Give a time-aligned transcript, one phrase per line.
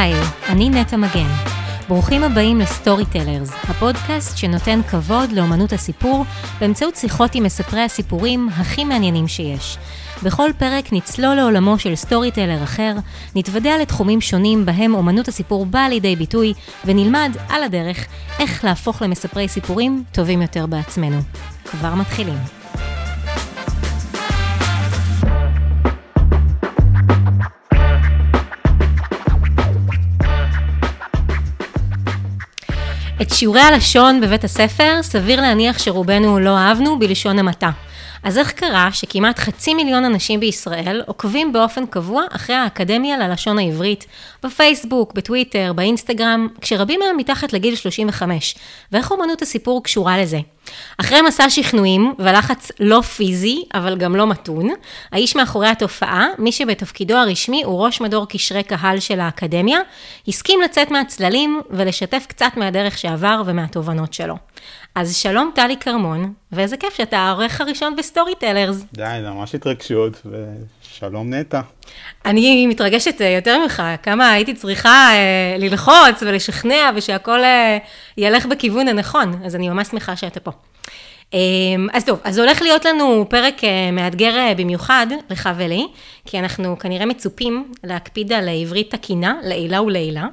[0.00, 0.14] היי,
[0.48, 1.28] אני נטע מגן.
[1.88, 6.24] ברוכים הבאים ל Storytellers, הפודקאסט שנותן כבוד לאמנות הסיפור
[6.60, 9.78] באמצעות שיחות עם מספרי הסיפורים הכי מעניינים שיש.
[10.22, 12.94] בכל פרק נצלול לעולמו של storyteller אחר,
[13.36, 16.54] נתוודע לתחומים שונים בהם אמנות הסיפור באה לידי ביטוי,
[16.84, 18.06] ונלמד על הדרך
[18.38, 21.18] איך להפוך למספרי סיפורים טובים יותר בעצמנו.
[21.64, 22.63] כבר מתחילים.
[33.24, 37.70] את שיעורי הלשון בבית הספר סביר להניח שרובנו לא אהבנו בלשון המעטה.
[38.24, 44.06] אז איך קרה שכמעט חצי מיליון אנשים בישראל עוקבים באופן קבוע אחרי האקדמיה ללשון העברית,
[44.42, 48.54] בפייסבוק, בטוויטר, באינסטגרם, כשרבים מהם מתחת לגיל 35,
[48.92, 50.38] ואיך אומנות הסיפור קשורה לזה?
[50.98, 54.68] אחרי מסע שכנועים ולחץ לא פיזי, אבל גם לא מתון,
[55.12, 59.78] האיש מאחורי התופעה, מי שבתפקידו הרשמי הוא ראש מדור קשרי קהל של האקדמיה,
[60.28, 64.34] הסכים לצאת מהצללים ולשתף קצת מהדרך שעבר ומהתובנות שלו.
[64.94, 68.84] אז שלום תליק כרמון, ואיזה כיף שאתה האורח הראשון ב Storytellers.
[68.92, 71.60] די, זה ממש התרגשות, ושלום נטע.
[72.24, 77.78] אני מתרגשת אה, יותר ממך, כמה הייתי צריכה אה, ללחוץ ולשכנע ושהכול אה,
[78.16, 80.50] ילך בכיוון הנכון, אז אני ממש שמחה שאתה פה.
[81.34, 85.86] אמ, אז טוב, אז הולך להיות לנו פרק אה, מאתגר אה, במיוחד לך ולי,
[86.24, 90.26] כי אנחנו כנראה מצופים להקפיד על עברית תקינה לעילא ולעילא,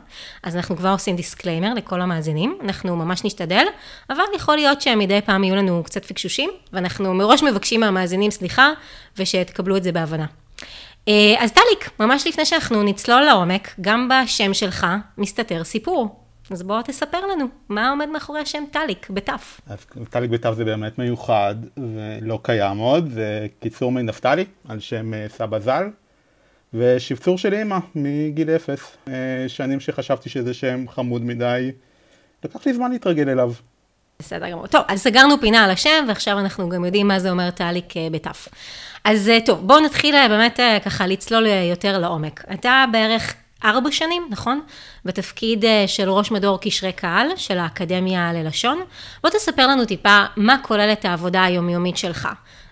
[0.43, 3.65] אז אנחנו כבר עושים disclaimer לכל המאזינים, אנחנו ממש נשתדל,
[4.09, 8.71] אבל יכול להיות שמדי פעם יהיו לנו קצת פקשושים, ואנחנו מראש מבקשים מהמאזינים סליחה,
[9.17, 10.25] ושתקבלו את זה בהבנה.
[11.07, 16.20] אה, אז תליק, ממש לפני שאנחנו נצלול לעומק, גם בשם שלך מסתתר סיפור.
[16.51, 19.61] אז בוא תספר לנו, מה עומד מאחורי השם תליק, בתו?
[19.67, 25.25] אז תליק בתו זה באמת מיוחד ולא קיים עוד, זה קיצור מנפתלי, על שם אה,
[25.29, 25.89] סבא ז"ל,
[26.73, 29.13] ושבצור של אימא מגיל אפס, אה,
[29.47, 31.71] שנים שחשבתי שזה שם חמוד מדי,
[32.43, 33.51] לקח לי זמן להתרגל אליו.
[34.19, 34.67] בסדר גמור.
[34.67, 38.07] טוב, אז סגרנו פינה על השם, ועכשיו אנחנו גם יודעים מה זה אומר טליק אה,
[38.11, 38.47] בתף.
[39.03, 42.45] אז טוב, בואו נתחיל באמת ככה לצלול יותר לעומק.
[42.53, 44.61] אתה בערך ארבע שנים, נכון?
[45.05, 48.81] בתפקיד אה, של ראש מדור קשרי קהל של האקדמיה ללשון.
[49.23, 52.27] בוא תספר לנו טיפה מה כוללת העבודה היומיומית שלך,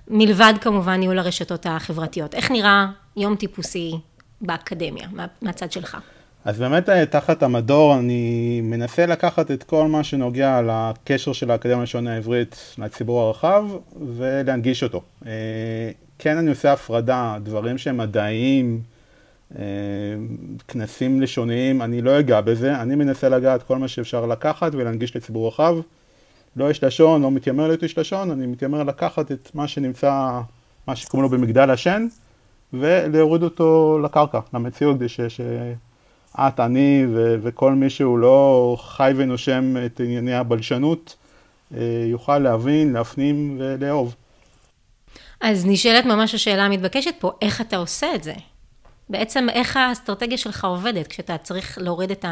[0.08, 2.36] מלבד כמובן ניהול הרשתות החברתיות.
[2.36, 2.86] איך נראה
[3.18, 3.92] יום טיפוסי
[4.42, 5.98] באקדמיה, מה, מהצד שלך?
[6.46, 11.80] אז באמת אה, תחת המדור אני מנסה לקחת את כל מה שנוגע לקשר של האקדמיה
[11.80, 13.66] ללשון העברית לציבור הרחב
[14.16, 15.02] ולהנגיש אותו.
[15.26, 15.32] אה,
[16.20, 18.82] כן אני עושה הפרדה, דברים שהם מדעיים,
[20.68, 25.48] כנסים לשוניים, אני לא אגע בזה, אני מנסה לגעת כל מה שאפשר לקחת ולהנגיש לציבור
[25.48, 25.78] רחב.
[26.56, 30.40] לא יש לשון, לא מתיימר להיות איש לשון, אני מתיימר לקחת את מה שנמצא,
[30.88, 32.08] מה שקוראים לו במגדל השן,
[32.74, 40.00] ולהוריד אותו לקרקע, למציאות, כדי שאת, אני ו- וכל מי שהוא לא חי ונושם את
[40.00, 41.16] ענייני הבלשנות,
[41.74, 44.16] אה, יוכל להבין, להפנים ולאהוב.
[45.42, 48.34] אז נשאלת ממש השאלה המתבקשת פה, איך אתה עושה את זה?
[49.10, 52.26] בעצם איך האסטרטגיה שלך עובדת, כשאתה צריך להוריד את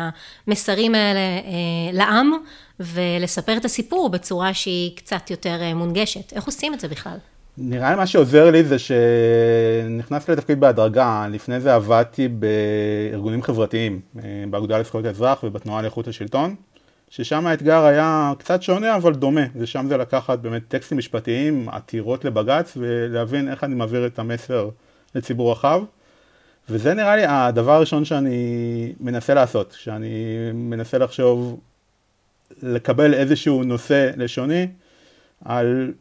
[0.47, 2.31] המסרים האלה אה, לעם
[2.79, 6.33] ולספר את הסיפור בצורה שהיא קצת יותר אה, מונגשת.
[6.33, 7.17] איך עושים את זה בכלל?
[7.57, 14.43] נראה לי מה שעוזר לי זה שנכנסתי לתפקיד בהדרגה, לפני זה עבדתי בארגונים חברתיים, אה,
[14.49, 16.55] באגודה לזכויות האזרח ובתנועה לאיכות השלטון,
[17.09, 22.73] ששם האתגר היה קצת שונה אבל דומה, ושם זה לקחת באמת טקסטים משפטיים, עתירות לבג"ץ
[22.77, 24.69] ולהבין איך אני מעביר את המסר
[25.15, 25.81] לציבור רחב.
[26.69, 30.09] וזה נראה לי הדבר הראשון שאני מנסה לעשות, שאני
[30.53, 31.59] מנסה לחשוב,
[32.61, 34.67] לקבל איזשהו נושא לשוני,
[35.45, 35.93] על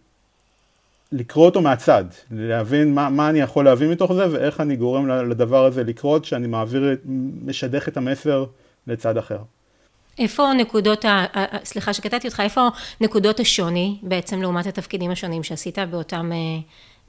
[1.12, 5.65] לקרוא אותו מהצד, להבין מה, מה אני יכול להבין מתוך זה ואיך אני גורם לדבר
[5.65, 6.97] הזה לקרות, שאני מעביר,
[7.47, 8.44] משדך את המסר
[8.87, 9.38] לצד אחר.
[10.19, 11.25] איפה נקודות, ה...
[11.65, 12.69] סליחה שקטעתי אותך, איפה
[13.00, 16.37] נקודות השוני בעצם לעומת התפקידים השונים שעשית באותן אה,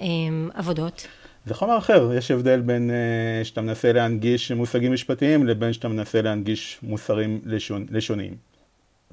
[0.01, 0.05] אה,
[0.53, 1.07] עבודות?
[1.47, 6.21] זה חומר אחר, יש הבדל בין uh, שאתה מנסה להנגיש מושגים משפטיים לבין שאתה מנסה
[6.21, 8.35] להנגיש מוסרים לשון, לשוניים.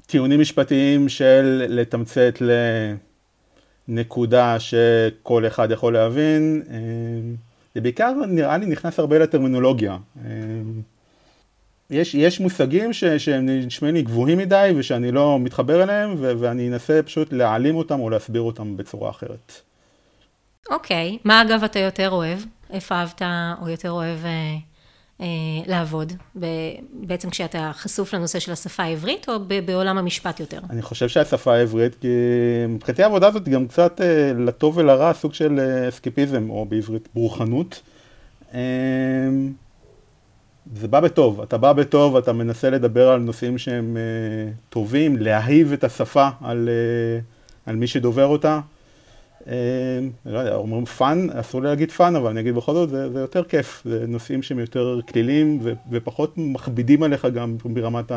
[0.05, 2.41] טיעונים משפטיים של לתמצת
[3.87, 6.71] לנקודה שכל אחד יכול להבין, uh,
[7.75, 9.97] זה בעיקר נראה לי נכנס הרבה לטרמינולוגיה.
[10.17, 10.19] Uh,
[11.89, 16.69] יש, יש מושגים ש, שהם נשמעים לי גבוהים מדי ושאני לא מתחבר אליהם ו, ואני
[16.69, 19.61] אנסה פשוט להעלים אותם או להסביר אותם בצורה אחרת.
[20.71, 22.39] אוקיי, מה אגב אתה יותר אוהב?
[22.71, 23.21] איפה אהבת
[23.61, 24.55] או יותר אוהב אה,
[25.21, 25.25] אה,
[25.65, 26.13] לעבוד?
[26.39, 26.45] ב,
[26.93, 30.59] בעצם כשאתה חשוף לנושא של השפה העברית, או ב, בעולם המשפט יותר?
[30.69, 32.07] אני חושב שהשפה העברית, כי
[32.69, 37.81] מבחינתי העבודה הזאת גם קצת אה, לטוב ולרע, סוג של אה, אסקפיזם, או בעברית ברוכנות.
[38.53, 38.59] אה,
[40.73, 45.73] זה בא בטוב, אתה בא בטוב, אתה מנסה לדבר על נושאים שהם uh, טובים, להאהיב
[45.73, 48.59] את השפה על, uh, על מי שדובר אותה.
[49.45, 49.49] אה,
[50.25, 53.19] לא יודע, אומרים fun, אסור לי להגיד fun, אבל אני אגיד בכל זאת, זה, זה
[53.19, 58.11] יותר כיף, זה נושאים שהם יותר קלילים ו, ופחות מכבידים עליך גם ברמת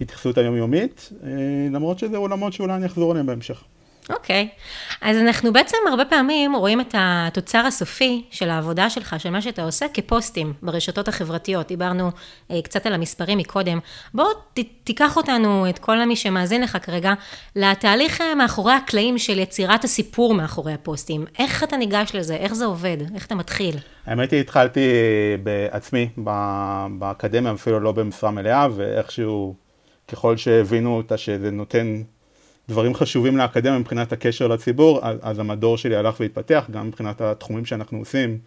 [0.00, 1.24] ההתייחסות היומיומית, אה,
[1.72, 3.64] למרות שזה עולמות שאולי אני אחזור אליהם בהמשך.
[4.10, 4.98] אוקיי, אוקיי.
[5.00, 9.62] אז אנחנו בעצם הרבה פעמים רואים את התוצר הסופי של העבודה שלך, של מה שאתה
[9.62, 11.68] עושה, כפוסטים ברשתות החברתיות.
[11.68, 12.10] דיברנו
[12.50, 13.78] אה, קצת על המספרים מקודם.
[14.14, 14.24] בוא
[14.54, 17.12] ת, תיקח אותנו, את כל מי שמאזין לך כרגע,
[17.56, 21.24] לתהליך אה, מאחורי הקלעים של יצירת הסיפור מאחורי הפוסטים.
[21.38, 22.36] איך אתה ניגש לזה?
[22.36, 22.96] איך זה עובד?
[23.14, 23.76] איך אתה מתחיל?
[24.06, 24.80] האמת היא, התחלתי
[25.42, 26.08] בעצמי,
[26.98, 29.54] באקדמיה, אפילו לא במשרה מלאה, ואיכשהו,
[30.08, 32.02] ככל שהבינו אותה שזה נותן...
[32.68, 37.98] דברים חשובים לאקדמיה מבחינת הקשר לציבור, אז המדור שלי הלך והתפתח, גם מבחינת התחומים שאנחנו
[37.98, 38.38] עושים,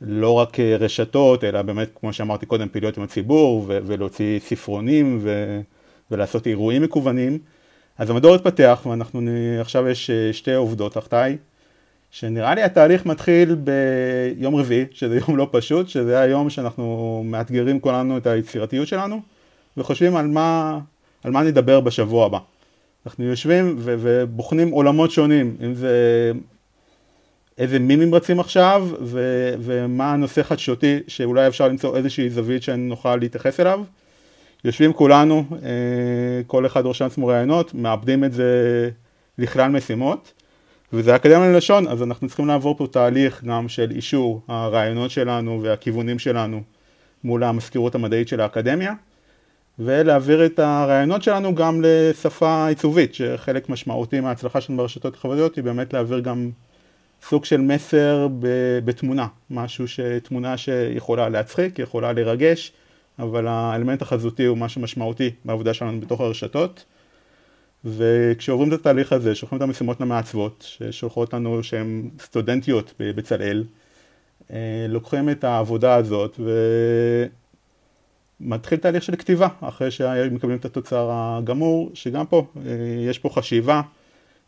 [0.00, 5.60] לא רק רשתות, אלא באמת, כמו שאמרתי קודם, פעילויות עם הציבור, ולהוציא ספרונים, ו-
[6.10, 7.38] ולעשות אירועים מקוונים.
[7.98, 9.20] אז המדור התפתח, ואנחנו,
[9.60, 11.36] עכשיו יש אה, שתי עובדות תחתיי,
[12.10, 18.16] שנראה לי התהליך מתחיל ביום רביעי, שזה יום לא פשוט, שזה היום שאנחנו מאתגרים כולנו
[18.16, 19.20] את היצירתיות שלנו,
[19.76, 20.78] וחושבים על מה,
[21.24, 22.38] על מה נדבר בשבוע הבא.
[23.06, 26.32] אנחנו יושבים ו- ובוחנים עולמות שונים, אם זה
[27.58, 33.60] איזה מימים רצים עכשיו ו- ומה הנושא חדשותי שאולי אפשר למצוא איזושהי זווית שנוכל להתייחס
[33.60, 33.80] אליו.
[34.64, 35.68] יושבים כולנו, אה,
[36.46, 38.90] כל אחד רושם עצמו רעיונות, מאבדים את זה
[39.38, 40.32] לכלל משימות.
[40.92, 46.18] וזה אקדמיה ללשון, אז אנחנו צריכים לעבור פה תהליך גם של אישור הרעיונות שלנו והכיוונים
[46.18, 46.62] שלנו
[47.24, 48.92] מול המזכירות המדעית של האקדמיה.
[49.84, 55.92] ולהעביר את הרעיונות שלנו גם לשפה עיצובית, שחלק משמעותי מההצלחה שלנו ברשתות החברתיות היא באמת
[55.92, 56.50] להעביר גם
[57.22, 58.28] סוג של מסר
[58.84, 62.72] בתמונה, משהו שתמונה שיכולה להצחיק, יכולה לרגש,
[63.18, 66.84] אבל האלמנט החזותי הוא משהו משמעותי בעבודה שלנו בתוך הרשתות.
[67.84, 73.64] וכשעוברים את התהליך הזה, שולחים את המשימות למעצבות, ששולחות לנו שהן סטודנטיות בבצלאל,
[74.52, 76.50] אה, לוקחים את העבודה הזאת ו...
[78.40, 82.72] מתחיל תהליך של כתיבה, אחרי שמקבלים את התוצר הגמור, שגם פה אה,
[83.08, 83.80] יש פה חשיבה,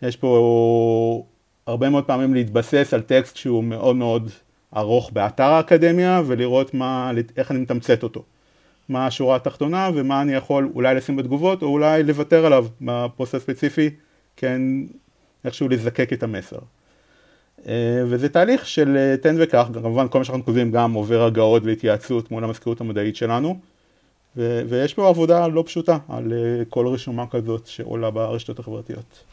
[0.02, 1.24] יש פה
[1.66, 4.30] הרבה מאוד פעמים להתבסס על טקסט שהוא מאוד מאוד
[4.76, 8.22] ארוך באתר האקדמיה ולראות מה, איך אני מתמצת אותו.
[8.88, 13.90] מה השורה התחתונה ומה אני יכול אולי לשים בתגובות או אולי לוותר עליו בפוסט הספציפי,
[14.36, 14.62] כן
[15.44, 16.58] איכשהו לזקק את המסר.
[17.66, 21.62] אה, וזה תהליך של אה, תן וקח, כמובן כל מה שאנחנו כותבים גם עובר הגאות
[21.64, 23.58] והתייעצות מול המזכירות המדעית שלנו.
[24.36, 29.24] ו- ויש פה עבודה לא פשוטה על uh, כל רשומה כזאת שעולה ברשתות החברתיות.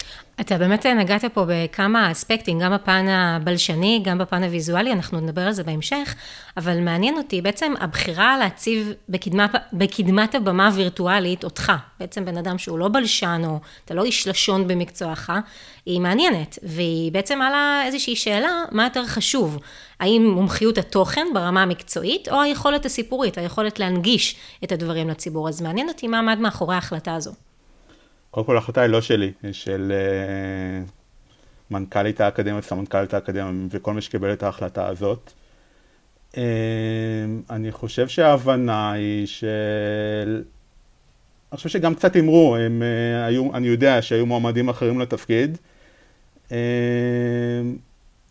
[0.41, 5.51] אתה באמת נגעת פה בכמה אספקטים, גם בפן הבלשני, גם בפן הוויזואלי, אנחנו נדבר על
[5.51, 6.15] זה בהמשך,
[6.57, 12.79] אבל מעניין אותי בעצם הבחירה להציב בקדמה, בקדמת הבמה הווירטואלית אותך, בעצם בן אדם שהוא
[12.79, 15.31] לא בלשן או אתה לא איש לשון במקצועך,
[15.85, 19.57] היא מעניינת, והיא בעצם מעלה איזושהי שאלה, מה יותר חשוב,
[19.99, 25.89] האם מומחיות התוכן ברמה המקצועית, או היכולת הסיפורית, היכולת להנגיש את הדברים לציבור, אז מעניין
[25.89, 27.31] אותי מה עמד מאחורי ההחלטה הזו.
[28.31, 29.91] קודם כל ההחלטה היא לא שלי, היא של
[30.87, 30.91] uh,
[31.71, 35.31] מנכ"לית האקדמיה, סמנכ"לית האקדמיה וכל מי שקיבל את ההחלטה הזאת.
[36.31, 36.35] Uh,
[37.49, 40.43] אני חושב שההבנה היא של...
[41.51, 42.55] אני חושב שגם קצת הימרו,
[43.25, 45.57] היו, אני יודע שהיו מועמדים אחרים לתפקיד.
[46.49, 46.51] Uh,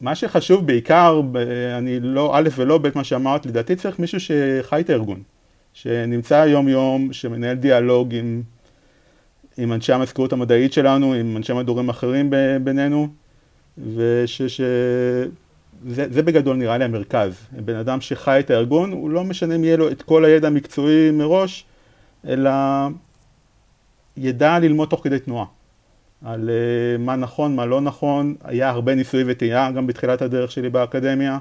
[0.01, 1.21] מה שחשוב בעיקר,
[1.79, 5.23] אני לא א' ולא ב' מה שאמרת, לדעתי צריך מישהו שחי את הארגון,
[5.73, 8.43] שנמצא יום יום, שמנהל דיאלוג עם
[9.59, 12.31] עם אנשי המזכירות המדעית שלנו, עם אנשי מדורים אחרים
[12.65, 13.09] בינינו,
[13.95, 14.61] ושש...
[15.87, 17.47] זה, זה בגדול נראה לי המרכז.
[17.53, 21.11] בן אדם שחי את הארגון, הוא לא משנה אם יהיה לו את כל הידע המקצועי
[21.11, 21.65] מראש,
[22.27, 22.51] אלא
[24.19, 25.47] ידע ללמוד תוך כדי תנועה.
[26.25, 30.71] על uh, מה נכון, מה לא נכון, היה הרבה ניסוי וטעייה גם בתחילת הדרך שלי
[30.71, 31.39] באקדמיה,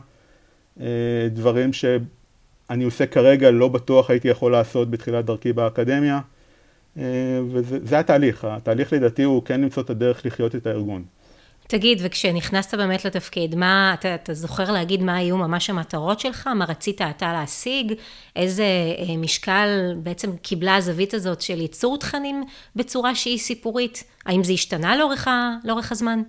[0.77, 0.81] uh,
[1.29, 6.19] דברים שאני עושה כרגע לא בטוח הייתי יכול לעשות בתחילת דרכי באקדמיה.
[6.97, 11.03] אה, וזה התהליך, התהליך לדעתי הוא כן למצוא את הדרך לחיות את הארגון.
[11.67, 16.47] תגיד, וכשנכנסת באמת לתפקיד, מה, אתה, אתה זוכר להגיד מה היו ממש המטרות שלך?
[16.47, 17.93] מה רצית אתה להשיג?
[18.35, 22.43] איזה אה, משקל בעצם קיבלה הזווית הזאת של ייצור תכנים
[22.75, 24.03] בצורה שהיא סיפורית?
[24.25, 25.27] האם זה השתנה לאורך,
[25.63, 26.21] לאורך הזמן?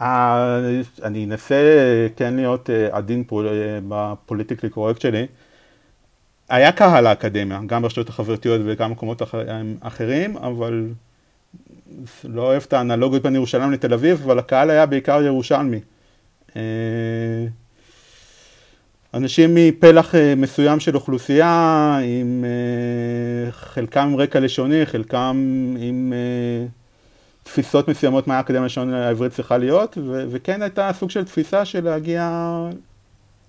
[0.00, 0.60] אה,
[1.02, 1.56] אני אנסה
[2.16, 3.24] כן להיות עדין
[3.88, 5.26] בפוליטיקלי קורקט שלי.
[6.48, 9.42] היה קהל לאקדמיה, גם ברשתות החברתיות וגם במקומות אחר,
[9.80, 10.88] אחרים, אבל
[12.24, 15.80] לא אוהב את האנלוגיות בין ירושלים לתל אביב, אבל הקהל היה בעיקר ירושלמי.
[16.56, 16.62] אה,
[19.14, 22.44] אנשים מפלח מסוים של אוכלוסייה, עם
[23.50, 25.36] חלקם עם רקע לשוני, חלקם
[25.78, 26.12] עם
[27.42, 31.84] תפיסות מסוימות מה האקדמיה לשון העברית צריכה להיות, ו- וכן הייתה סוג של תפיסה של
[31.84, 32.30] להגיע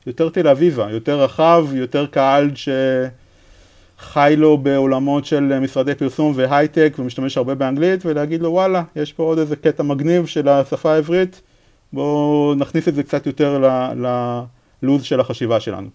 [0.07, 2.51] יותר תל אביבה, יותר רחב, יותר קהל
[4.01, 9.23] שחי לו בעולמות של משרדי פרסום והייטק ומשתמש הרבה באנגלית, ולהגיד לו וואלה, יש פה
[9.23, 11.41] עוד איזה קטע מגניב של השפה העברית,
[11.93, 13.63] בואו נכניס את זה קצת יותר
[14.83, 15.87] ללוז של החשיבה שלנו.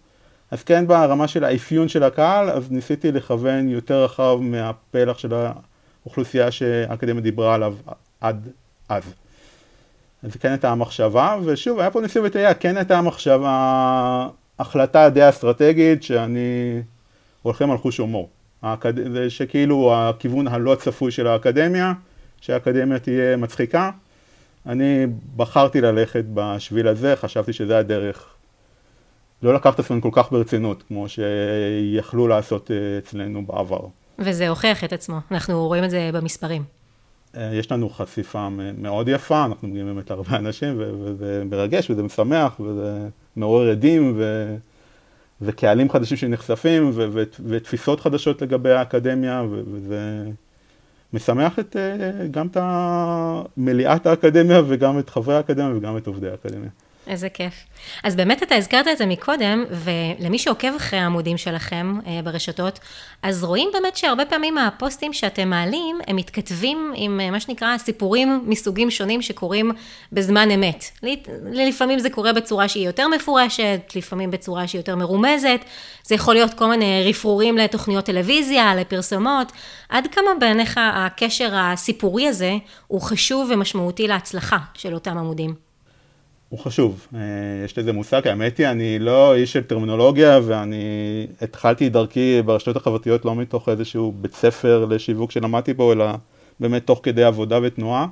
[0.51, 5.33] אז כן ברמה של האפיון של הקהל, אז ניסיתי לכוון יותר רחב מהפלח של
[6.05, 7.75] האוכלוסייה שהאקדמיה דיברה עליו
[8.21, 8.49] עד
[8.89, 9.03] אז.
[10.23, 14.29] אז כן הייתה המחשבה, ושוב, היה פה ניסוי וטעייה, כן הייתה המחשבה,
[14.59, 16.83] החלטה די אסטרטגית שאני
[17.43, 18.29] הולכים על חוש הומור.
[18.63, 19.13] האקד...
[19.13, 21.93] זה שכאילו הכיוון הלא צפוי של האקדמיה,
[22.41, 23.91] שהאקדמיה תהיה מצחיקה.
[24.67, 25.07] אני
[25.37, 28.27] בחרתי ללכת בשביל הזה, חשבתי שזה הדרך.
[29.43, 33.81] לא לקחת את עצמנו כל כך ברצינות, כמו שיכלו לעשות אה, אצלנו בעבר.
[34.19, 36.63] וזה הוכיח את עצמו, אנחנו רואים את זה במספרים.
[37.37, 42.61] אה, יש לנו חשיפה מאוד יפה, אנחנו מגיעים באמת להרבה אנשים, וזה מרגש וזה משמח,
[42.61, 44.55] וזה מעורר עדים, ו...
[45.43, 47.09] וקהלים חדשים שנחשפים, ו...
[47.13, 47.23] ו...
[47.47, 49.63] ותפיסות חדשות לגבי האקדמיה, ו...
[49.73, 50.25] וזה
[51.13, 52.57] משמח את, אה, גם את
[53.57, 56.71] מליאת האקדמיה, וגם את חברי האקדמיה, וגם את עובדי האקדמיה.
[57.07, 57.55] איזה כיף.
[58.05, 62.79] אז באמת אתה הזכרת את זה מקודם, ולמי שעוקב אחרי העמודים שלכם אה, ברשתות,
[63.23, 68.45] אז רואים באמת שהרבה פעמים הפוסטים שאתם מעלים, הם מתכתבים עם אה, מה שנקרא סיפורים
[68.47, 69.73] מסוגים שונים שקורים
[70.13, 70.85] בזמן אמת.
[71.53, 75.61] לפעמים זה קורה בצורה שהיא יותר מפורשת, לפעמים בצורה שהיא יותר מרומזת,
[76.05, 79.53] זה יכול להיות כל מיני רפרורים לתוכניות טלוויזיה, לפרסומות.
[79.89, 82.57] עד כמה בעיניך הקשר הסיפורי הזה
[82.87, 85.72] הוא חשוב ומשמעותי להצלחה של אותם עמודים?
[86.53, 87.07] הוא חשוב.
[87.15, 87.21] אה,
[87.65, 93.25] יש לזה מושג, האמת היא, אני לא איש של טרמינולוגיה ואני התחלתי דרכי ברשתות החברתיות
[93.25, 96.05] לא מתוך איזשהו בית ספר לשיווק שלמדתי בו, אלא
[96.61, 98.07] באמת תוך כדי עבודה ותנועה.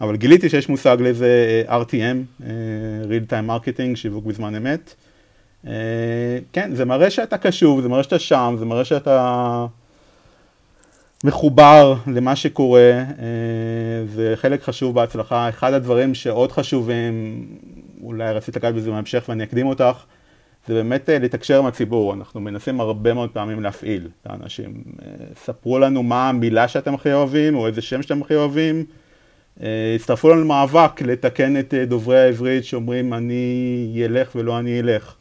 [0.00, 2.48] אבל גיליתי שיש מושג לזה אה, RTM, אה,
[3.04, 4.94] real time marketing, שיווק בזמן אמת.
[6.52, 9.66] כן, זה מראה שאתה קשוב, זה מראה שאתה שם, זה מראה שאתה
[11.24, 13.04] מחובר למה שקורה, אה,
[14.06, 15.48] זה חלק חשוב בהצלחה.
[15.48, 17.46] אחד הדברים שעוד חשובים,
[18.02, 20.04] אולי רצית לגעת בזה בהמשך ואני אקדים אותך,
[20.66, 22.14] זה באמת אה, לתקשר עם הציבור.
[22.14, 24.82] אנחנו מנסים הרבה מאוד פעמים להפעיל את האנשים.
[25.02, 25.10] אה,
[25.44, 28.84] ספרו לנו מה המילה שאתם הכי אוהבים, או איזה שם שאתם הכי אוהבים.
[29.94, 35.14] הצטרפו לנו למאבק לתקן את דוברי העברית שאומרים אני ילך ולא אני אלך.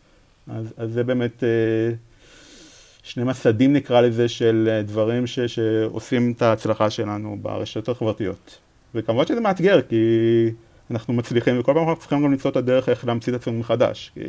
[0.48, 1.43] אז, אז זה באמת...
[3.03, 8.58] שני מסדים נקרא לזה של אה, דברים ש, שעושים את ההצלחה שלנו ברשתות החברתיות.
[8.96, 9.96] וכמובן שזה מאתגר כי
[10.91, 14.12] אנחנו מצליחים וכל פעם אנחנו צריכים גם למצוא את הדרך איך להמציא את עצמנו מחדש.
[14.13, 14.22] כי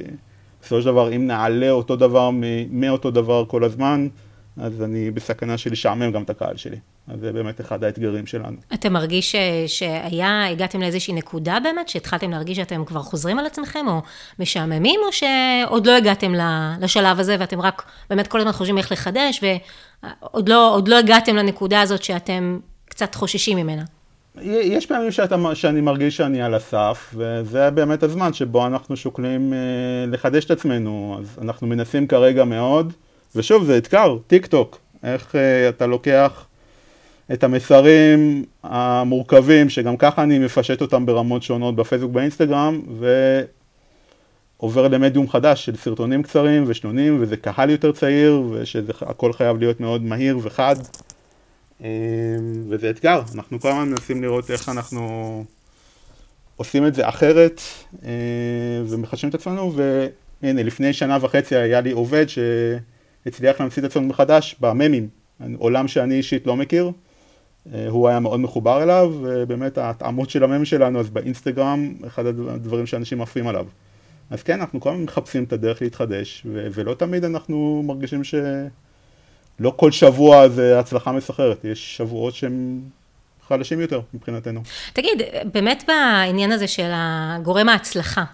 [0.61, 2.31] בסופו של דבר אם נעלה אותו דבר
[2.71, 4.09] מאותו דבר כל הזמן
[4.57, 6.77] אז אני בסכנה של לשעמם גם את הקהל שלי.
[7.09, 8.57] אז זה באמת אחד האתגרים שלנו.
[8.75, 13.87] אתה מרגיש ש, שהיה, הגעתם לאיזושהי נקודה באמת, שהתחלתם להרגיש שאתם כבר חוזרים על עצמכם,
[13.89, 14.03] או
[14.39, 16.33] משעממים, או שעוד לא הגעתם
[16.81, 21.81] לשלב הזה, ואתם רק באמת כל הזמן חושבים איך לחדש, ועוד לא, לא הגעתם לנקודה
[21.81, 23.83] הזאת שאתם קצת חוששים ממנה?
[24.45, 29.59] יש פעמים שאתה, שאני מרגיש שאני על הסף, וזה באמת הזמן שבו אנחנו שוקלים אה,
[30.07, 32.93] לחדש את עצמנו, אז אנחנו מנסים כרגע מאוד.
[33.37, 35.37] ושוב, זה אתגר, טיק טוק, איך uh,
[35.69, 36.47] אתה לוקח
[37.33, 42.81] את המסרים המורכבים, שגם ככה אני מפשט אותם ברמות שונות בפייסבוק, באינסטגרם,
[44.59, 50.03] ועובר למדיום חדש של סרטונים קצרים ושנונים, וזה קהל יותר צעיר, ושהכל חייב להיות מאוד
[50.03, 50.77] מהיר וחד.
[51.85, 51.89] אה,
[52.69, 55.45] וזה אתגר, אנחנו כל הזמן מנסים לראות איך אנחנו
[56.57, 57.61] עושים את זה אחרת,
[58.05, 58.11] אה,
[58.89, 59.73] ומחדשים את עצמנו,
[60.43, 62.39] והנה, לפני שנה וחצי היה לי עובד ש...
[63.27, 65.09] הצליח להמציא את עצמנו מחדש בממים,
[65.59, 66.91] עולם שאני אישית לא מכיר,
[67.75, 72.87] אה, הוא היה מאוד מחובר אליו, ובאמת ההתאמות של המם שלנו, אז באינסטגרם, אחד הדברים
[72.87, 73.67] שאנשים עפים עליו.
[74.31, 79.73] אז כן, אנחנו כל הזמן מחפשים את הדרך להתחדש, ו- ולא תמיד אנחנו מרגישים שלא
[79.77, 82.81] כל שבוע זה הצלחה מסחררת, יש שבועות שהם
[83.49, 84.61] חלשים יותר מבחינתנו.
[84.93, 88.25] תגיד, באמת בעניין הזה של הגורם ההצלחה,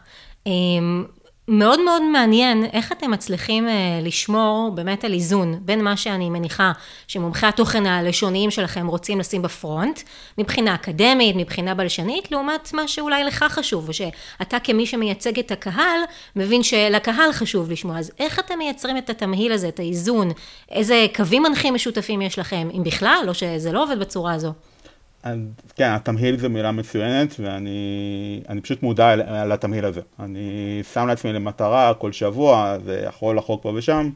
[0.47, 1.04] אמ,
[1.50, 6.73] מאוד מאוד מעניין איך אתם מצליחים אה, לשמור באמת על איזון בין מה שאני מניחה
[7.07, 10.00] שמומחי התוכן הלשוניים שלכם רוצים לשים בפרונט,
[10.38, 16.00] מבחינה אקדמית, מבחינה בלשנית, לעומת מה שאולי לך חשוב, או שאתה כמי שמייצג את הקהל,
[16.37, 17.99] מבין שלקהל חשוב לשמוע.
[17.99, 20.31] אז איך אתם מייצרים את התמהיל הזה, את האיזון?
[20.71, 24.52] איזה קווים מנחים משותפים יש לכם, אם בכלל, או שזה לא עובד בצורה הזו?
[25.76, 30.00] כן, התמהיל זה מילה מצוינת, ואני פשוט מודע לתמהיל הזה.
[30.20, 34.10] אני שם לעצמי למטרה כל שבוע, זה יכול לחרוג פה ושם.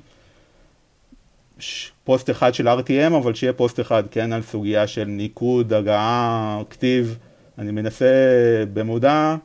[2.04, 7.18] פוסט אחד של RTM, אבל שיהיה פוסט אחד, כן, על סוגיה של ניקוד, הגייה, כתיב.
[7.58, 8.06] אני מנסה
[8.72, 9.36] במודע,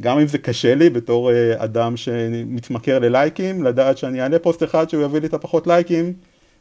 [0.00, 4.90] גם אם זה קשה לי בתור אה, אדם שמתמכר ללייקים, לדעת שאני אעלה פוסט אחד
[4.90, 6.12] שהוא יביא לי את הפחות לייקים,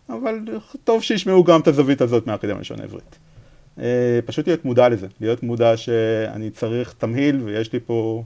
[0.10, 0.36] אבל
[0.84, 3.18] טוב שישמעו גם את הזווית הזאת מהאקדמיה ללשון העברית.
[3.80, 8.24] אה, פשוט להיות מודע לזה, להיות מודע שאני צריך תמהיל ויש לי פה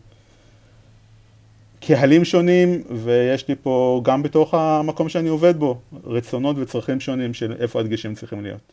[1.79, 7.53] קהלים שונים ויש לי פה גם בתוך המקום שאני עובד בו רצונות וצרכים שונים של
[7.59, 8.71] איפה הדגשים צריכים להיות.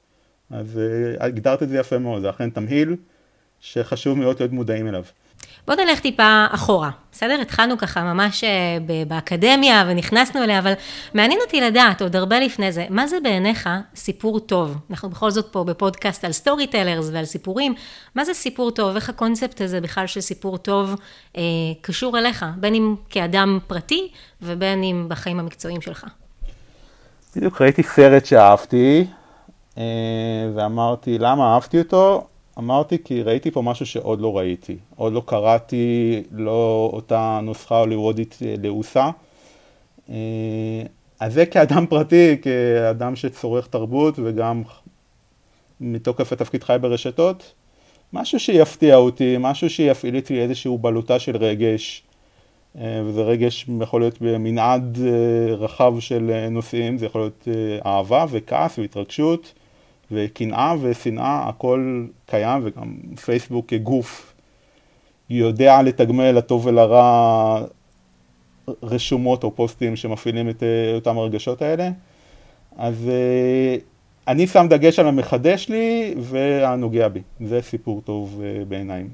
[0.50, 2.96] אז אה, הגדרת את זה יפה מאוד, זה אכן תמהיל
[3.60, 5.04] שחשוב מאוד להיות מודעים אליו.
[5.66, 7.40] בוא נלך טיפה אחורה, בסדר?
[7.40, 8.78] התחלנו ככה ממש אה,
[9.08, 10.72] באקדמיה ונכנסנו אליה, אבל
[11.14, 14.76] מעניין אותי לדעת, עוד הרבה לפני זה, מה זה בעיניך סיפור טוב?
[14.90, 17.74] אנחנו בכל זאת פה בפודקאסט על storytellers ועל סיפורים,
[18.14, 18.94] מה זה סיפור טוב?
[18.94, 20.94] איך הקונספט הזה בכלל של סיפור טוב
[21.36, 21.42] אה,
[21.80, 24.08] קשור אליך, בין אם כאדם פרטי
[24.42, 26.04] ובין אם בחיים המקצועיים שלך?
[27.36, 29.06] בדיוק ראיתי סרט שאהבתי,
[29.78, 29.82] אה,
[30.54, 32.26] ואמרתי למה אהבתי אותו,
[32.58, 38.38] אמרתי כי ראיתי פה משהו שעוד לא ראיתי, עוד לא קראתי, לא אותה נוסחה הוליוודית
[38.42, 39.10] אה, לעוסה.
[40.10, 40.14] אה,
[41.20, 44.62] אז זה כאדם פרטי, כאדם שצורך תרבות וגם
[45.80, 47.52] מתוקף התפקיד חי ברשתות,
[48.12, 52.02] משהו שיפתיע אותי, משהו שיפעיל איתי איזושהי בלוטה של רגש,
[52.78, 54.98] אה, וזה רגש יכול להיות במנעד
[55.58, 57.48] רחב של נושאים, זה יכול להיות
[57.86, 59.52] אהבה וכעס והתרגשות.
[60.12, 64.34] וקנאה ושנאה, הכל קיים, וגם פייסבוק כגוף
[65.30, 67.62] יודע לתגמל לטוב ולרע
[68.82, 71.90] רשומות או פוסטים שמפעילים את אה, אותם הרגשות האלה.
[72.76, 73.76] אז אה,
[74.28, 79.08] אני שם דגש על המחדש לי והנוגע בי, זה סיפור טוב אה, בעיניים.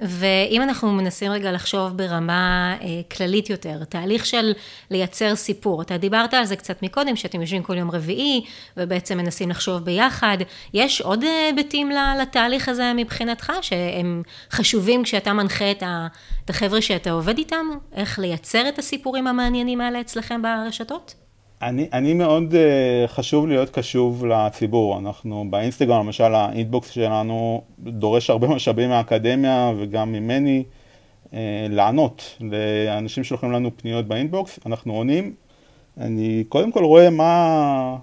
[0.00, 2.86] ואם אנחנו מנסים רגע לחשוב ברמה אה,
[3.16, 4.52] כללית יותר, תהליך של
[4.90, 8.44] לייצר סיפור, אתה דיברת על זה קצת מקודם, שאתם יושבים כל יום רביעי
[8.76, 10.38] ובעצם מנסים לחשוב ביחד,
[10.74, 11.90] יש עוד היבטים
[12.22, 16.06] לתהליך הזה מבחינתך, שהם חשובים כשאתה מנחה את, ה,
[16.44, 21.25] את החבר'ה שאתה עובד איתם, איך לייצר את הסיפורים המעניינים האלה אצלכם ברשתות?
[21.62, 28.30] אני, אני מאוד אה, חשוב להיות קשוב לציבור, אנחנו באינסטגרם למשל ה inbox שלנו דורש
[28.30, 30.64] הרבה משאבים מהאקדמיה וגם ממני
[31.24, 31.34] אה,
[31.70, 35.34] לענות לאנשים שולחים לנו פניות ב inbox, אנחנו עונים,
[36.00, 37.96] אני קודם כל רואה מה,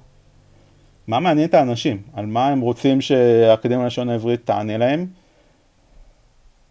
[1.08, 5.08] מה מעניין את האנשים, על מה הם רוצים שהאקדמיה ללשון העברית תענה להם.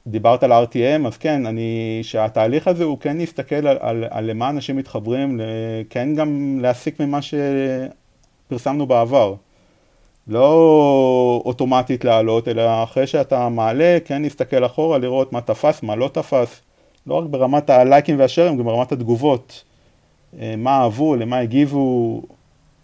[0.06, 4.50] דיברת על RTM, אז כן, אני, שהתהליך הזה הוא כן להסתכל על, על, על למה
[4.50, 5.40] אנשים מתחברים,
[5.90, 9.34] כן גם להסיק ממה שפרסמנו בעבר.
[10.28, 16.10] לא אוטומטית לעלות, אלא אחרי שאתה מעלה, כן להסתכל אחורה, לראות מה תפס, מה לא
[16.12, 16.60] תפס.
[17.06, 19.64] לא רק ברמת הלייקים והשרים, גם ברמת התגובות.
[20.40, 22.22] אה, מה אהבו, למה הגיבו.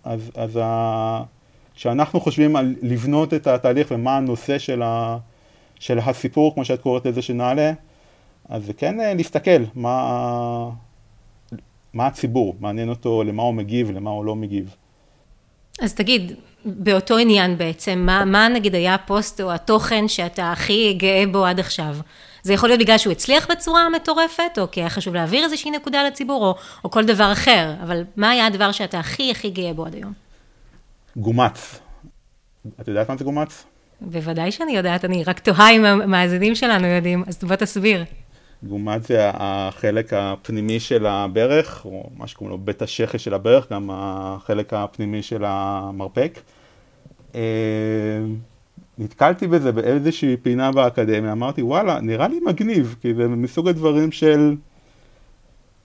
[0.05, 1.23] אז, אז ה...
[1.75, 5.19] כשאנחנו חושבים על לבנות את התהליך ומה הנושא של ה...
[5.81, 7.73] של הסיפור, כמו שאת קוראת לזה, של נעל"ה,
[8.49, 10.71] אז זה כן אה, להסתכל מה,
[11.93, 14.75] מה הציבור, מעניין אותו למה הוא מגיב, למה הוא לא מגיב.
[15.83, 16.33] אז תגיד,
[16.65, 21.61] באותו עניין בעצם, מה, מה נגיד היה הפוסט או התוכן שאתה הכי גאה בו עד
[21.61, 21.97] עכשיו?
[22.43, 26.03] זה יכול להיות בגלל שהוא הצליח בצורה מטורפת, או כי היה חשוב להעביר איזושהי נקודה
[26.07, 29.87] לציבור, או, או כל דבר אחר, אבל מה היה הדבר שאתה הכי הכי גאה בו
[29.87, 30.13] עד היום?
[31.17, 31.81] גומץ.
[32.81, 33.65] את יודעת מה זה גומץ?
[34.01, 38.05] בוודאי שאני יודעת, אני רק תוהה אם המאזינים שלנו יודעים, אז בוא תסביר.
[38.63, 43.91] גומד זה החלק הפנימי של הברך, או מה שקוראים לו בית השכי של הברך, גם
[43.93, 46.41] החלק הפנימי של המרפק.
[47.35, 47.41] אה,
[48.99, 54.57] נתקלתי בזה באיזושהי פינה באקדמיה, אמרתי וואלה, נראה לי מגניב, כי זה מסוג הדברים של...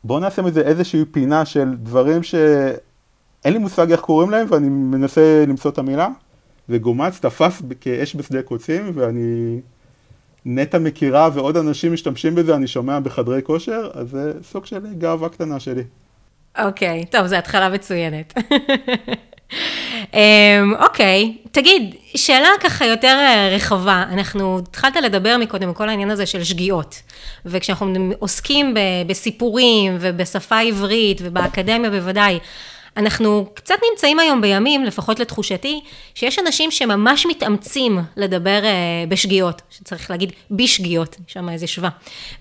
[0.04, 5.46] בואו נעשה מזה איזושהי פינה של דברים שאין לי מושג איך קוראים להם ואני מנסה
[5.48, 6.08] למצוא את המילה.
[6.70, 9.60] וגומץ תפס כאש בשדה קוצים, ואני
[10.46, 15.30] נטע מכירה ועוד אנשים משתמשים בזה, אני שומע בחדרי כושר, אז זה סוג של גאווה
[15.30, 15.84] קטנה שלי.
[16.60, 18.34] אוקיי, okay, טוב, זו התחלה מצוינת.
[20.14, 21.50] אמ, אוקיי, um, okay.
[21.52, 26.44] תגיד, שאלה ככה יותר אה, רחבה, אנחנו התחלת לדבר מקודם על כל העניין הזה של
[26.44, 26.96] שגיאות,
[27.46, 28.76] וכשאנחנו עוסקים
[29.08, 32.40] בסיפורים ובשפה עברית ובאקדמיה בוודאי,
[32.98, 35.82] אנחנו קצת נמצאים היום בימים, לפחות לתחושתי,
[36.16, 41.90] שיש אנשים שממש מתאמצים לדבר uh, בשגיאות, שצריך להגיד בשגיאות, שם איזה שווה,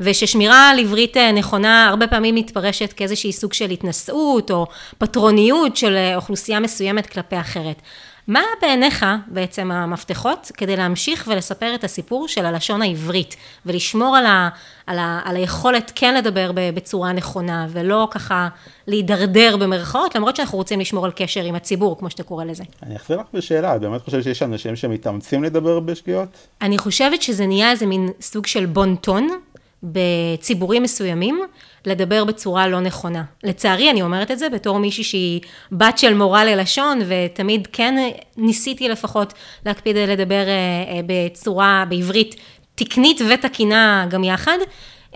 [0.00, 4.66] וששמירה על עברית uh, נכונה הרבה פעמים מתפרשת כאיזשהי סוג של התנשאות או
[4.98, 7.82] פטרוניות של uh, אוכלוסייה מסוימת כלפי אחרת.
[8.28, 14.48] מה בעיניך בעצם המפתחות כדי להמשיך ולספר את הסיפור של הלשון העברית, ולשמור על, ה,
[14.86, 18.48] על, ה, על היכולת כן לדבר בצורה נכונה, ולא ככה
[18.86, 22.64] להידרדר במרכאות, למרות שאנחנו רוצים לשמור על קשר עם הציבור, כמו שאתה קורא לזה.
[22.82, 26.28] אני אחזיר לך בשאלה, את באמת חושבת שיש אנשים שמתאמצים לדבר בשגיאות?
[26.62, 29.28] אני חושבת שזה נהיה איזה מין סוג של בון טון.
[29.82, 31.40] בציבורים מסוימים,
[31.86, 33.22] לדבר בצורה לא נכונה.
[33.44, 35.40] לצערי, אני אומרת את זה בתור מישהי שהיא
[35.72, 37.94] בת של מורה ללשון, ותמיד כן
[38.36, 39.32] ניסיתי לפחות
[39.66, 40.52] להקפיד לדבר אה,
[40.88, 42.34] אה, בצורה, בעברית
[42.74, 44.58] תקנית ותקינה גם יחד.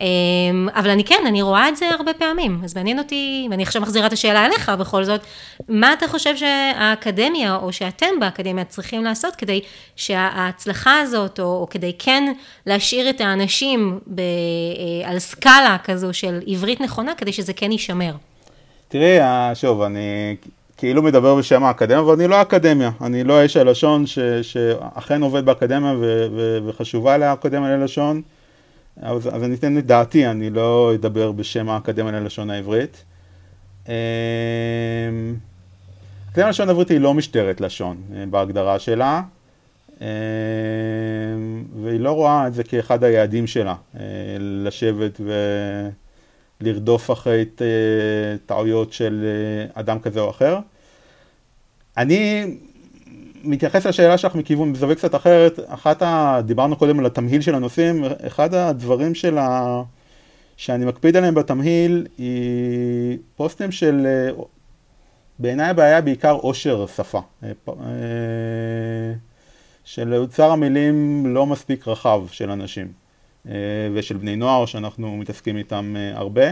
[0.01, 3.83] אמ, אבל אני כן, אני רואה את זה הרבה פעמים, אז מעניין אותי, ואני עכשיו
[3.83, 5.21] מחזירה את השאלה אליך בכל זאת,
[5.69, 9.61] מה אתה חושב שהאקדמיה, או שאתם באקדמיה צריכים לעשות כדי
[9.97, 12.33] שההצלחה הזאת, או, או כדי כן
[12.67, 18.13] להשאיר את האנשים ב, אה, על סקאלה כזו של עברית נכונה, כדי שזה כן יישמר?
[18.89, 20.37] תראי, אה, שוב, אני
[20.77, 24.05] כאילו מדבר בשם האקדמיה, אבל אני לא אקדמיה, אני לא איש הלשון
[24.43, 28.23] שאכן עובד באקדמיה ו, ו, וחשובה לאקדמיה ללשון.
[29.03, 33.05] אז, אז אני אתן את דעתי, אני לא אדבר בשם האקדמיה ללשון העברית.
[33.89, 33.93] אמ,
[36.27, 39.23] האקדמיה ללשון העברית היא לא משטרת לשון אה, בהגדרה שלה,
[40.01, 40.07] אמ,
[41.83, 44.01] והיא לא רואה את זה כאחד היעדים שלה, אה,
[44.41, 45.21] לשבת
[46.61, 47.67] ולרדוף אחרי אה,
[48.47, 49.27] טעויות של
[49.75, 50.59] אדם כזה או אחר.
[51.97, 52.47] אני
[53.47, 56.41] מתייחס לשאלה שלך מכיוון, מזווה קצת אחרת, אחת ה...
[56.45, 59.83] דיברנו קודם על התמהיל של הנושאים, אחד הדברים של ה...
[60.57, 64.07] שאני מקפיד עליהם בתמהיל היא פוסטים של,
[65.39, 67.75] בעיניי הבעיה בעיקר עושר שפה, אה, אה,
[69.85, 72.93] של אוצר המילים לא מספיק רחב של אנשים
[73.49, 73.55] אה,
[73.95, 76.45] ושל בני נוער שאנחנו מתעסקים איתם הרבה.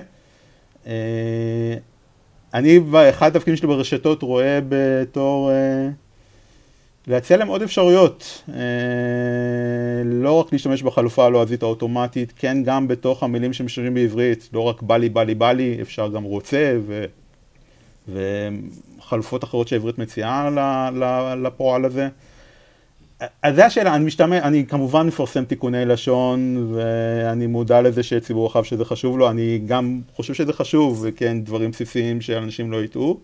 [2.55, 2.81] אני,
[3.11, 5.51] אחד התפקידים שלי ברשתות רואה בתור
[7.07, 8.55] להציע להם עוד אפשרויות, אה,
[10.05, 14.97] לא רק להשתמש בחלופה הלועזית האוטומטית, כן גם בתוך המילים שמשתמשים בעברית, לא רק בא
[14.97, 17.05] לי, בא לי, בא לי, אפשר גם רוצה ו...
[18.99, 20.51] וחלופות אחרות שהעברית מציעה
[21.43, 22.09] לפועל הזה.
[23.43, 28.63] אז זה השאלה, אני משתמש, אני כמובן מפרסם תיקוני לשון ואני מודע לזה שציבור רחב
[28.63, 33.21] שזה חשוב לו, אני גם חושב שזה חשוב, וכן, דברים בסיסיים שאנשים לא יטעו.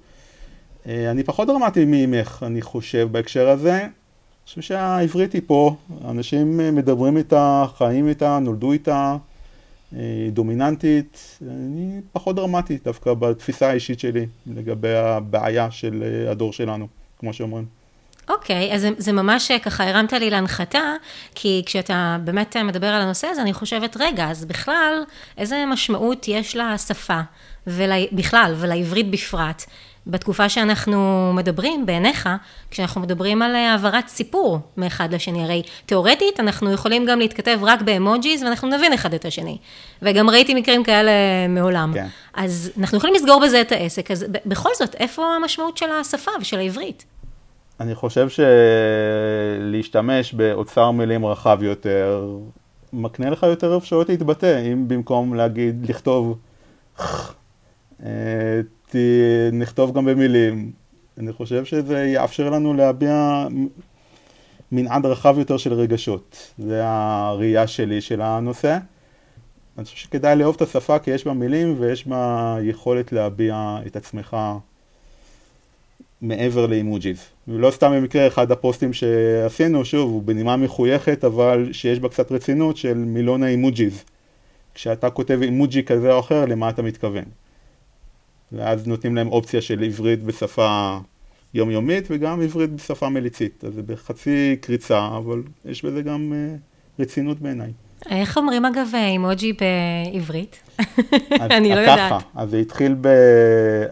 [0.87, 3.79] אה, אני פחות דרמטי ממך, אני חושב, בהקשר הזה.
[3.81, 3.91] אני
[4.45, 5.77] חושב שהעברית היא פה,
[6.09, 9.17] אנשים אה, מדברים איתה, חיים איתה, נולדו איתה,
[9.97, 11.39] אה, דומיננטית.
[11.43, 16.87] אני פחות דרמטי דווקא בתפיסה האישית שלי לגבי הבעיה של הדור שלנו,
[17.19, 17.65] כמו שאומרים.
[18.29, 20.95] אוקיי, okay, אז זה, זה ממש ככה הרמת לי להנחתה,
[21.35, 25.03] כי כשאתה באמת מדבר על הנושא הזה, אני חושבת, רגע, אז בכלל,
[25.39, 27.21] איזה משמעות יש לשפה,
[27.67, 29.65] ובכלל, ולעברית בפרט,
[30.07, 32.29] בתקופה שאנחנו מדברים, בעיניך,
[32.71, 38.43] כשאנחנו מדברים על העברת סיפור מאחד לשני, הרי תיאורטית אנחנו יכולים גם להתכתב רק באמוג'יז
[38.43, 39.59] ואנחנו נבין אחד את השני.
[40.03, 41.13] וגם ראיתי מקרים כאלה
[41.49, 41.91] מעולם.
[41.95, 42.07] כן.
[42.35, 46.59] אז אנחנו יכולים לסגור בזה את העסק, אז בכל זאת, איפה המשמעות של השפה ושל
[46.59, 47.05] העברית?
[47.81, 48.29] אני חושב
[49.61, 52.29] שלהשתמש באוצר מילים רחב יותר,
[52.93, 56.39] מקנה לך יותר אפשרויות להתבטא, אם במקום להגיד, לכתוב,
[58.97, 60.73] אה, נכתוב גם במילים.
[61.19, 63.47] אני חושב שזה יאפשר לנו להביע
[64.73, 66.53] מנעד רחב יותר של רגשות.
[66.59, 68.79] זה הראייה שלי של הנושא.
[69.79, 73.97] אני חושב שכדאי לאהוב את השפה כי יש בה מילים ויש בה יכולת להביע את
[73.97, 74.37] עצמך
[76.23, 77.21] מעבר לאימוג'יז.
[77.49, 82.77] ולא סתם במקרה אחד הפוסטים שעשינו, שוב, הוא בנימה מחויכת, אבל שיש בה קצת רצינות
[82.77, 84.05] של מילון האימוג'יז.
[84.75, 87.25] כשאתה כותב אימוג'י כזה או אחר, למה אתה מתכוון?
[88.53, 90.99] ואז נותנים להם אופציה של עברית בשפה
[91.55, 93.65] יומיומית וגם עברית בשפה מליצית.
[93.65, 97.73] אז זה בחצי קריצה, אבל יש בזה גם uh, רצינות בעיניי.
[98.11, 100.63] איך אומרים אגב אימוג'י בעברית?
[101.41, 101.99] אני לא יודעת.
[101.99, 103.09] ככה, אז זה התחיל ב...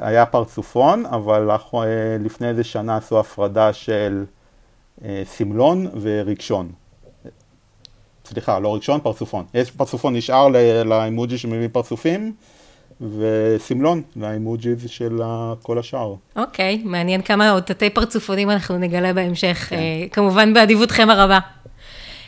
[0.01, 1.51] היה פרצופון, אבל
[2.21, 4.25] לפני איזה שנה עשו הפרדה של
[5.05, 6.73] אה, סמלון ורגשון.
[8.25, 9.45] סליחה, לא רגשון, פרצופון.
[9.55, 10.49] יש פרצופון נשאר
[10.85, 12.33] לאימוג'י שמביא פרצופים,
[13.01, 15.21] וסמלון לאימוג'יז של
[15.63, 16.15] כל השאר.
[16.37, 19.77] אוקיי, okay, מעניין כמה עוד תתי פרצופונים אנחנו נגלה בהמשך, כן.
[19.77, 21.39] uh, כמובן באדיבותכם הרבה.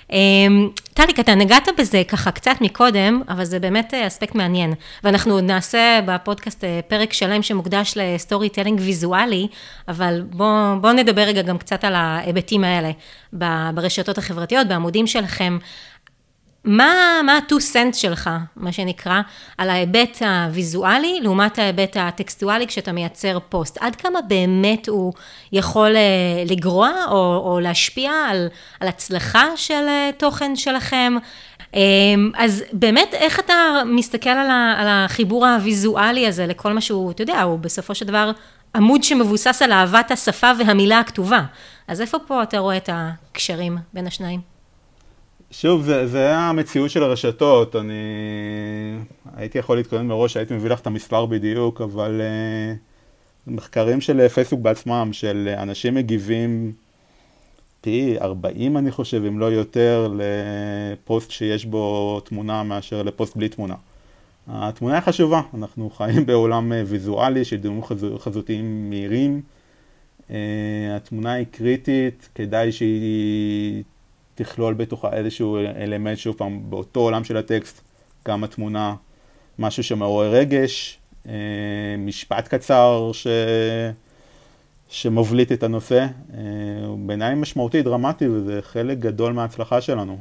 [0.09, 0.13] אמ,
[0.95, 4.75] תליק, אתה נגעת בזה ככה קצת מקודם, אבל זה באמת אה, אספקט מעניין.
[5.05, 9.49] ואנחנו עוד נעשה בפודקאסט אה, פרק שלם שמוקדש ל storytelling ויזואלי,
[9.89, 12.91] אבל בואו בוא נדבר רגע גם קצת על ההיבטים האלה
[13.75, 15.59] ברשתות החברתיות, בעמודים שלכם.
[16.65, 19.21] מה, מה ה-2 cents שלך, מה שנקרא,
[19.59, 23.79] על ההיבט הוויזואלי לעומת ההיבט הטקסטואלי כשאתה מייצר פוסט?
[23.81, 25.13] עד כמה באמת הוא
[25.53, 28.49] יכול אה, לגרוע או, או להשפיע על,
[28.81, 31.17] על הצלחה של אה, תוכן שלכם?
[31.75, 33.55] אמ, אז באמת, איך אתה
[33.87, 38.07] מסתכל על, ה, על החיבור הוויזואלי הזה לכל מה שהוא, אתה יודע, הוא בסופו של
[38.07, 38.31] דבר
[38.75, 41.41] עמוד שמבוסס על אהבת השפה והמילה הכתובה.
[41.89, 44.60] אז איפה פה אתה רואה את הקשרים בין השניים?
[45.51, 47.93] שוב, זה, זה היה המציאות של הרשתות, אני
[49.37, 54.61] הייתי יכול להתכונן מראש, הייתי מביא לך את המספר בדיוק, אבל uh, מחקרים של פייסבוק
[54.61, 56.73] בעצמם, של אנשים מגיבים
[57.81, 63.75] פי 40 אני חושב, אם לא יותר, לפוסט שיש בו תמונה מאשר לפוסט בלי תמונה.
[64.49, 67.83] התמונה היא חשובה, אנחנו חיים בעולם אה, ויזואלי של דיונים
[68.19, 69.43] חזותיים מהירים.
[70.29, 70.33] Uh,
[70.97, 73.83] התמונה היא קריטית, כדאי שהיא
[74.43, 77.81] תכלול בתוכה איזשהו אלמנט, שוב פעם, באותו עולם של הטקסט,
[78.29, 78.95] גם התמונה,
[79.59, 80.99] משהו שמעורר רגש,
[81.29, 81.33] אה,
[81.99, 83.27] משפט קצר ש...
[84.89, 90.19] שמבליט את הנושא, אה, הוא בעיניי משמעותי, דרמטי, וזה חלק גדול מההצלחה שלנו.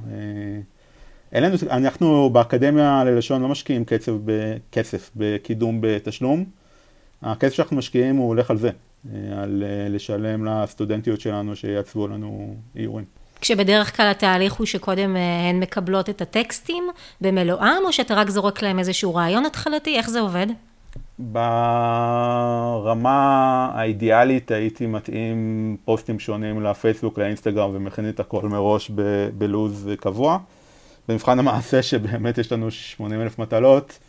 [1.31, 6.45] אין אה, אנחנו באקדמיה ללשון לא משקיעים קצב בכסף, בקידום בתשלום.
[7.21, 8.69] הכסף שאנחנו משקיעים הוא הולך על זה,
[9.13, 13.18] על לשלם לסטודנטיות שלנו שיעצבו לנו איורים.
[13.41, 16.83] כשבדרך כלל התהליך הוא שקודם אה, הן מקבלות את הטקסטים
[17.21, 19.97] במלואם, או שאתה רק זורק להם איזשהו רעיון התחלתי?
[19.97, 20.47] איך זה עובד?
[21.19, 23.11] ברמה
[23.73, 30.37] האידיאלית הייתי מתאים פוסטים שונים לפייסבוק, לאינסטגרם ומכין את הכל מראש ב- בלוז קבוע.
[31.07, 33.99] במבחן המעשה שבאמת יש לנו 80 אלף מטלות,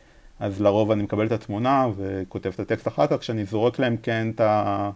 [0.40, 4.30] אז לרוב אני מקבל את התמונה וכותב את הטקסט אחר כך, כשאני זורק להם כן
[4.34, 4.90] את ה...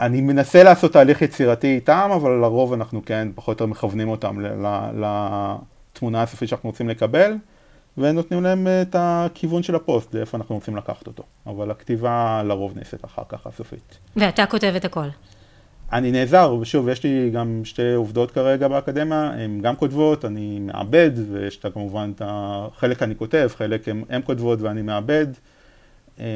[0.00, 4.40] אני מנסה לעשות תהליך יצירתי איתם, אבל לרוב אנחנו כן פחות או יותר מכוונים אותם
[4.94, 7.32] לתמונה הסופית שאנחנו רוצים לקבל,
[7.98, 11.22] ונותנים להם את הכיוון של הפוסט, לאיפה אנחנו רוצים לקחת אותו.
[11.46, 13.98] אבל הכתיבה לרוב נעשית אחר כך הסופית.
[14.16, 15.06] ואתה כותב את הכל.
[15.92, 21.10] אני נעזר, ושוב, יש לי גם שתי עובדות כרגע באקדמיה, הן גם כותבות, אני מעבד,
[21.32, 25.26] ויש את כמובן את החלק אני כותב, חלק הן כותבות ואני מעבד.
[26.20, 26.26] אה,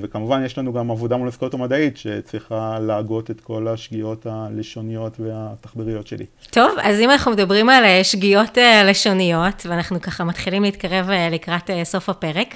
[0.00, 6.06] וכמובן יש לנו גם עבודה מול הסקוטו המדעית שצריכה להגות את כל השגיאות הלשוניות והתחבריות
[6.06, 6.24] שלי.
[6.50, 11.70] טוב, אז אם אנחנו מדברים על אה, שגיאות אה, לשוניות, ואנחנו ככה מתחילים להתקרב לקראת
[11.84, 12.54] סוף הפרק,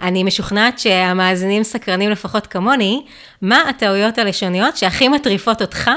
[0.00, 3.02] אני משוכנעת שהמאזינים סקרנים לפחות כמוני,
[3.42, 5.90] מה הטעויות הלשוניות שהכי מטריפות אותך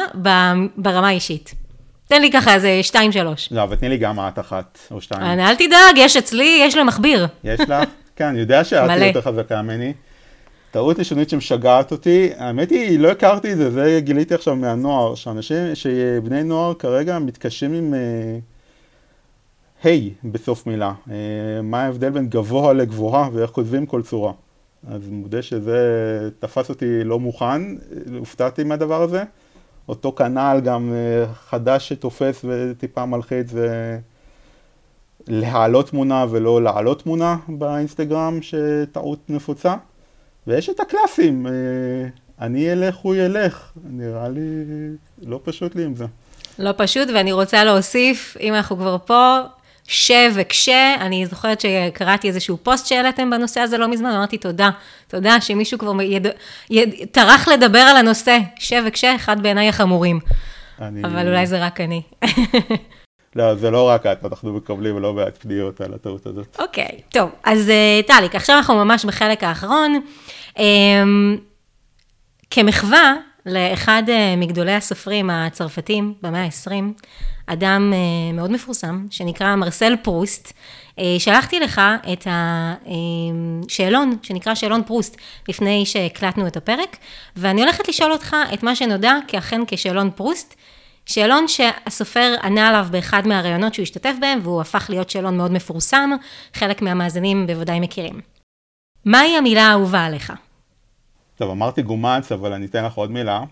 [0.77, 1.53] ברמה האישית?
[2.07, 3.49] תן לי ככה איזה שתיים, שלוש.
[3.51, 5.39] לא, אבל תני לי גם את אחת או שתיים.
[5.39, 7.27] אל תדאג, יש אצלי, יש למכביר.
[7.43, 7.73] יש לך?
[8.15, 9.93] כן, אני יודע שאת יותר חזקה ממני.
[10.71, 15.75] טעות לשונית שמשגעת אותי, האמת היא, לא הכרתי את זה, זה גיליתי עכשיו מהנוער, שאנשים,
[15.75, 17.93] שבני נוער כרגע מתקשים עם
[19.83, 20.93] היי uh, hey, בסוף מילה.
[21.07, 21.11] Uh,
[21.63, 24.33] מה ההבדל בין גבוה לגבוהה ואיך כותבים כל צורה.
[24.87, 25.79] אז מודה שזה
[26.39, 27.61] תפס אותי לא מוכן,
[28.17, 29.23] הופתעתי מהדבר הזה.
[29.89, 33.99] אותו כנ"ל גם uh, חדש שתופס וטיפה מלחיץ זה...
[35.27, 39.75] להעלות תמונה ולא להעלות תמונה באינסטגרם, שטעות נפוצה.
[40.47, 41.51] ויש את הקלאסים, אה,
[42.41, 43.71] אני אלך, הוא ילך.
[43.83, 44.41] נראה לי
[45.21, 46.05] לא פשוט לי עם זה.
[46.59, 49.39] לא פשוט, ואני רוצה להוסיף, אם אנחנו כבר פה,
[49.87, 54.69] ש וכשה, אני זוכרת שקראתי איזשהו פוסט שהעליתם בנושא הזה לא מזמן, אמרתי תודה,
[55.07, 56.27] תודה שמישהו כבר יד...
[56.69, 56.89] יד...
[57.11, 60.19] טרח לדבר על הנושא, ש וכשה, אחד בעיניי החמורים.
[60.81, 61.03] אני...
[61.03, 62.01] אבל אולי זה רק אני.
[63.35, 66.57] לא, זה לא רק את, אנחנו מקבלים לא מעט פניות על הטעות הזאת.
[66.59, 69.99] אוקיי, okay, טוב, אז אה, טליק, עכשיו אנחנו ממש בחלק האחרון.
[70.57, 70.61] אמ,
[72.49, 73.13] כמחווה
[73.45, 76.71] לאחד אה, מגדולי הסופרים הצרפתים במאה ה-20,
[77.45, 80.53] אדם אה, מאוד מפורסם, שנקרא מרסל פרוסט,
[81.19, 81.81] שלחתי לך
[82.13, 82.27] את
[83.65, 85.17] השאלון, שנקרא שאלון פרוסט,
[85.49, 86.97] לפני שהקלטנו את הפרק,
[87.35, 90.55] ואני הולכת לשאול אותך את מה שנודע אכן כשאלון פרוסט.
[91.05, 96.09] שאלון שהסופר ענה עליו באחד מהראיונות שהוא השתתף בהם, והוא הפך להיות שאלון מאוד מפורסם,
[96.53, 98.21] חלק מהמאזינים בוודאי מכירים.
[99.05, 100.33] מהי המילה האהובה עליך?
[101.35, 103.43] טוב, אמרתי גומץ, אבל אני אתן לך עוד מילה.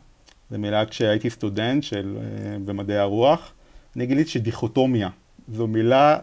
[0.52, 3.52] זו מילה כשהייתי סטודנט של, אה, במדעי הרוח.
[3.96, 5.10] אני גיליתי שדיכוטומיה
[5.48, 6.18] זו מילה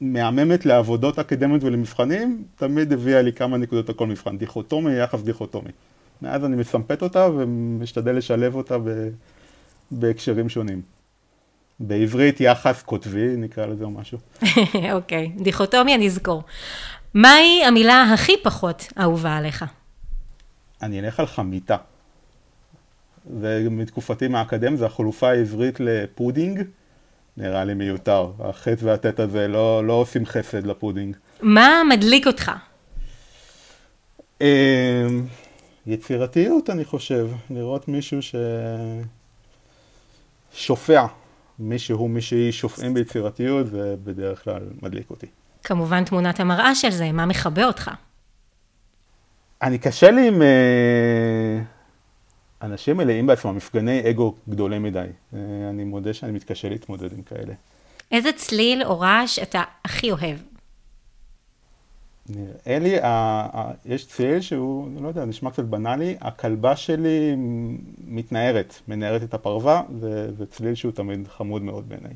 [0.00, 4.38] מהממת לעבודות אקדמיות ולמבחנים, תמיד הביאה לי כמה נקודות על כל מבחן.
[4.38, 5.70] דיכוטומי, יחס דיכוטומי.
[6.22, 9.08] מאז אני מסמפת אותה ומשתדל לשלב אותה ב...
[9.90, 10.82] בהקשרים שונים.
[11.80, 14.18] בעברית יחס כותבי, נקרא לזה או משהו.
[14.92, 15.42] אוקיי, okay.
[15.42, 16.42] דיכוטומיה נזכור.
[17.14, 19.64] מהי המילה הכי פחות אהובה עליך?
[20.82, 21.76] אני אלך על חביצה.
[23.40, 26.62] ומתקופתי מהאקדמיה זה החלופה העברית לפודינג.
[27.36, 28.30] נראה לי מיותר.
[28.40, 31.16] החי"ת והטי"ת הזה לא, לא עושים חסד לפודינג.
[31.42, 32.52] מה מדליק אותך?
[34.40, 34.46] אמ,
[35.86, 37.28] יצירתיות, אני חושב.
[37.50, 38.22] לראות מישהו
[40.52, 41.06] ששופע.
[41.58, 45.26] מישהו, מישהי שופעים ביצירתיות, זה בדרך כלל מדליק אותי.
[45.64, 47.90] כמובן תמונת המראה של זה, מה מכבה אותך?
[49.62, 51.60] אני קשה לי עם אה,
[52.62, 54.98] אנשים מלאים בעצמם, מפגני אגו גדולים מדי.
[55.34, 55.38] אה,
[55.70, 57.54] אני מודה שאני מתקשה להתמודד עם כאלה.
[58.12, 60.36] איזה צליל או רעש אתה הכי אוהב?
[62.28, 63.06] נראה לי, ה-
[63.54, 67.34] ה- יש צליל שהוא, לא יודע, נשמע קצת בנאלי, הכלבה שלי
[68.06, 72.12] מתנערת, מנערת את הפרווה, זה, זה צליל שהוא תמיד חמוד מאוד בעיניי.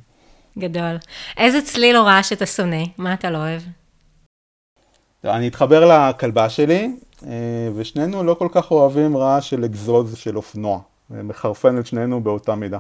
[0.59, 0.97] גדול.
[1.37, 2.85] איזה צליל או רעש אתה שונא?
[2.99, 3.63] מה אתה לא אוהב?
[5.25, 10.81] אני אתחבר לכלבה שלי, אה, ושנינו לא כל כך אוהבים רעש של אגזוז של אופנוע.
[11.11, 12.79] מחרפן את שנינו באותה מידה.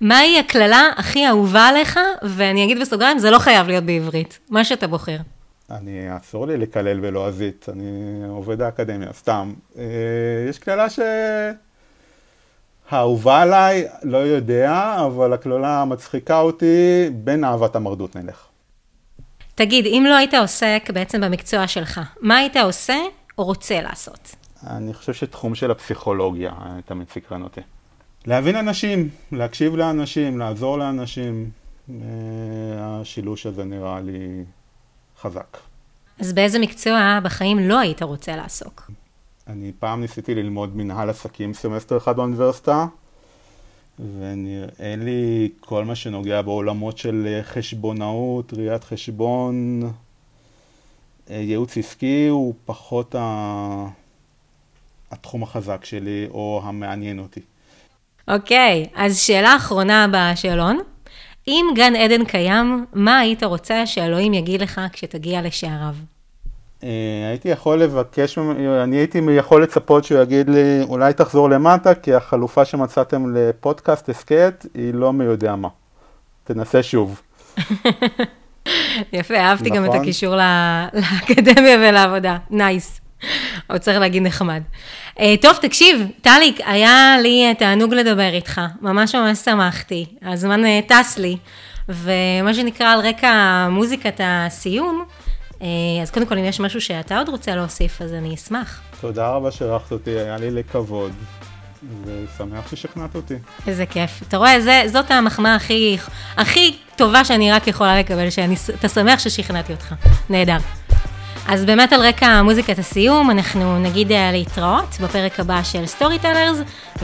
[0.00, 1.98] מהי הקללה הכי אהובה עליך?
[2.22, 4.38] ואני אגיד בסוגריים, זה לא חייב להיות בעברית.
[4.50, 5.16] מה שאתה בוחר.
[5.72, 9.52] אני, אסור לי לקלל בלועזית, אני עובד האקדמיה, סתם.
[9.78, 9.84] אה,
[10.48, 10.98] יש קללה ש...
[12.90, 18.46] האהובה עליי, לא יודע, אבל הקללה מצחיקה אותי, בין אהבת המרדות נלך.
[19.54, 22.96] תגיד, אם לא היית עוסק בעצם במקצוע שלך, מה היית עושה
[23.38, 24.36] או רוצה לעשות?
[24.66, 27.60] אני חושב שתחום של הפסיכולוגיה אה, תמיד סקרן אותי.
[28.26, 31.50] להבין אנשים, להקשיב לאנשים, לעזור לאנשים,
[31.90, 31.96] אה,
[32.80, 34.44] השילוש הזה נראה לי
[35.22, 35.58] חזק.
[36.18, 38.90] אז באיזה מקצוע בחיים לא היית רוצה לעסוק?
[39.46, 42.86] אני פעם ניסיתי ללמוד מנהל עסקים סמסטר אחד באוניברסיטה,
[43.98, 49.82] ונראה לי כל מה שנוגע בעולמות של אה, חשבונאות, ראיית חשבון,
[51.30, 53.88] אה, ייעוץ עסקי הוא פחות ה...
[55.10, 57.40] התחום החזק שלי או המעניין אותי.
[58.28, 60.78] אוקיי, אז שאלה אחרונה בשאלון.
[61.48, 65.94] אם גן עדן קיים, מה היית רוצה שאלוהים יגיד לך כשתגיע לשעריו?
[66.84, 66.88] אה,
[67.28, 68.38] הייתי יכול לבקש,
[68.82, 74.66] אני הייתי יכול לצפות שהוא יגיד לי, אולי תחזור למטה, כי החלופה שמצאתם לפודקאסט הסכת
[74.74, 75.68] היא לא מי יודע מה.
[76.44, 77.20] תנסה שוב.
[79.12, 80.00] יפה, אהבתי גם את נכון.
[80.00, 80.34] הקישור
[80.94, 82.38] לאקדמיה ולעבודה.
[82.50, 83.01] nice.
[83.66, 84.62] עוד צריך להגיד נחמד.
[85.20, 88.60] אה, טוב, תקשיב, טליק, היה לי אה, תענוג לדבר איתך.
[88.80, 90.06] ממש ממש שמחתי.
[90.22, 91.36] הזמן אה, טס לי.
[91.88, 95.04] ומה שנקרא על רקע מוזיקת הסיום,
[96.02, 98.80] אז קודם כל, אם יש משהו שאתה עוד רוצה להוסיף, אז אני אשמח.
[99.00, 101.12] תודה רבה שאירחת אותי, היה לי לכבוד,
[102.04, 103.34] ושמח ששכנעת אותי.
[103.66, 104.22] איזה כיף.
[104.28, 105.96] אתה רואה, זה, זאת המחמאה הכי,
[106.36, 109.94] הכי טובה שאני רק יכולה לקבל, שאתה שמח ששכנעתי אותך.
[110.30, 110.58] נהדר.
[111.48, 116.58] אז באמת על רקע מוזיקת הסיום, אנחנו נגיד אה, להתראות בפרק הבא של סטורי טלרס,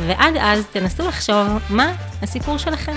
[0.06, 2.96] ועד אז תנסו לחשוב מה הסיפור שלכם.